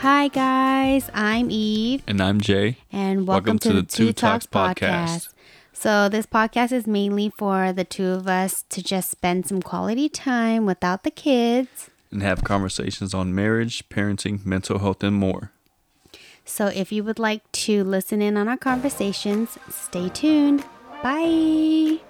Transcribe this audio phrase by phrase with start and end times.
[0.00, 2.78] Hi guys, I'm Eve, And I'm Jay.
[2.92, 5.28] and welcome, to, the Two Talks podcast.
[5.72, 10.08] So this podcast is mainly for the two of us to just spend some quality
[10.08, 11.90] time without the kids.
[12.10, 15.52] And have conversations on marriage, parenting, mental health, and more.
[16.44, 20.64] So if you would like to listen in on our conversations, stay tuned.
[21.02, 22.07] Bye.